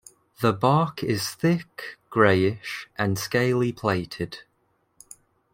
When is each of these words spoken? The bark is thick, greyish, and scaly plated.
The 0.39 0.51
bark 0.51 1.03
is 1.03 1.29
thick, 1.29 1.99
greyish, 2.09 2.89
and 2.97 3.19
scaly 3.19 3.71
plated. 3.71 4.39